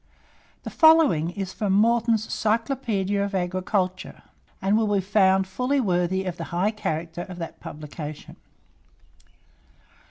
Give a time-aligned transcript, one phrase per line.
[0.63, 4.23] The following is from Morton's "Cyclopaedia of Agriculture,"
[4.59, 8.37] and will be found fully worthy of the high character of that publication.